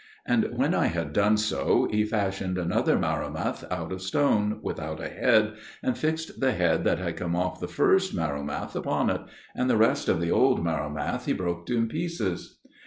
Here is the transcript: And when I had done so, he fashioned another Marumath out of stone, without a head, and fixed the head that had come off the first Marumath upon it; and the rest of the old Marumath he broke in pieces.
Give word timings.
And 0.25 0.57
when 0.57 0.73
I 0.73 0.87
had 0.87 1.13
done 1.13 1.37
so, 1.37 1.87
he 1.91 2.03
fashioned 2.05 2.57
another 2.57 2.97
Marumath 2.97 3.63
out 3.71 3.91
of 3.91 4.01
stone, 4.01 4.59
without 4.63 4.99
a 4.99 5.07
head, 5.09 5.53
and 5.83 5.95
fixed 5.95 6.39
the 6.39 6.53
head 6.53 6.83
that 6.85 6.97
had 6.97 7.15
come 7.17 7.35
off 7.35 7.59
the 7.59 7.67
first 7.67 8.11
Marumath 8.15 8.75
upon 8.75 9.11
it; 9.11 9.21
and 9.55 9.69
the 9.69 9.77
rest 9.77 10.09
of 10.09 10.19
the 10.19 10.31
old 10.31 10.63
Marumath 10.65 11.25
he 11.25 11.33
broke 11.33 11.69
in 11.69 11.87
pieces. 11.87 12.57